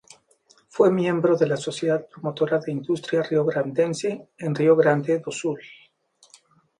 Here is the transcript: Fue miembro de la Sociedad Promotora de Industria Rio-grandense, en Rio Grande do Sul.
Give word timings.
Fue 0.67 0.89
miembro 0.89 1.37
de 1.37 1.45
la 1.45 1.57
Sociedad 1.57 2.07
Promotora 2.07 2.57
de 2.57 2.71
Industria 2.71 3.21
Rio-grandense, 3.21 4.29
en 4.35 4.55
Rio 4.55 4.75
Grande 4.75 5.19
do 5.19 5.29
Sul. 5.31 5.59